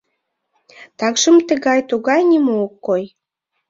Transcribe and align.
—Такшым 0.99 1.35
тыгай-тугай 1.47 2.21
нимо 2.31 2.51
ок 2.65 2.73
кой... 2.85 3.03